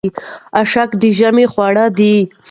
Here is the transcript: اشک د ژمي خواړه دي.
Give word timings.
اشک 0.61 0.89
د 1.01 1.03
ژمي 1.17 1.45
خواړه 1.53 1.85
دي. 1.97 2.15